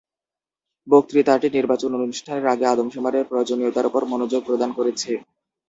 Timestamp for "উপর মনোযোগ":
3.89-4.41